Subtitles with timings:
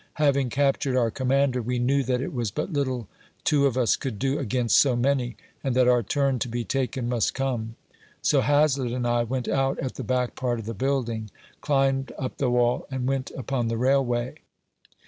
[0.15, 3.07] Having captured our commander, we knew that it was but little
[3.43, 7.07] two of us could do against so many, and that our turn to be taken
[7.07, 7.75] must come;
[8.19, 11.29] so Hazlctt and I went out at the back part of the building,
[11.61, 14.37] climbed up the ■wall, and went upon the railway.